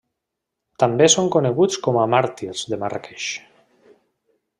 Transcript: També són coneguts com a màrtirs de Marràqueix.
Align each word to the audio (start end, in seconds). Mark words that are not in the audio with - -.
També 0.83 1.09
són 1.15 1.29
coneguts 1.35 1.77
com 1.87 1.99
a 2.05 2.05
màrtirs 2.13 2.63
de 2.73 2.81
Marràqueix. 2.85 3.27